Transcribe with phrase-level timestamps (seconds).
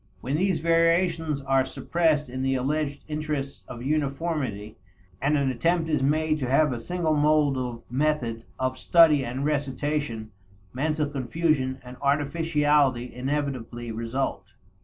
[0.21, 4.79] When these variations are suppressed in the alleged interests of uniformity,
[5.21, 9.45] and an attempt is made to have a single mold of method of study and
[9.45, 10.31] recitation,
[10.73, 14.55] mental confusion and artificiality inevitably result.